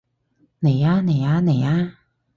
[0.61, 1.97] 嚟吖嚟吖嚟吖